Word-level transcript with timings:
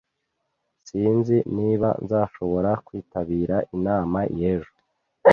Sinzi 0.87 1.37
niba 1.57 1.89
nzashobora 2.03 2.71
kwitabira 2.85 3.55
inama 3.75 4.19
y'ejo. 4.37 4.71